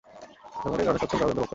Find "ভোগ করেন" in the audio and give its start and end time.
1.37-1.49